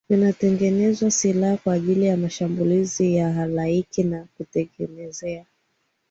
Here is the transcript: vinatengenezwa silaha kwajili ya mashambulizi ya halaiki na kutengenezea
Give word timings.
vinatengenezwa 0.09 1.11
silaha 1.11 1.57
kwajili 1.57 2.05
ya 2.05 2.17
mashambulizi 2.17 3.15
ya 3.15 3.33
halaiki 3.33 4.03
na 4.03 4.27
kutengenezea 4.37 5.45